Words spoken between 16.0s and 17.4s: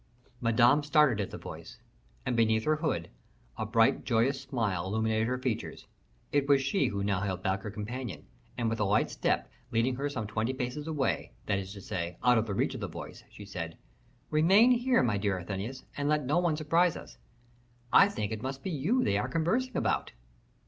let no one surprise us.